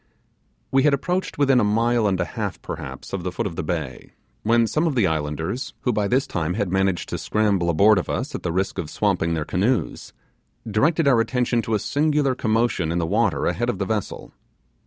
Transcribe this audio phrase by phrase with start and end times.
[0.71, 3.61] We had approached within a mile and a half perhaps of this foot of the
[3.61, 7.99] bay, when some of the islanders, who by this time had managed to scramble aboard
[7.99, 10.11] of us at the risk of swamping their canoes,
[10.67, 14.31] directed our attention to a singular commotion in the water ahead of the vessel.